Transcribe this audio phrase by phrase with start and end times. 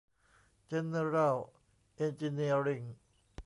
[0.67, 1.37] เจนเนอรัล
[1.95, 2.81] เอนจิเนียริ่ง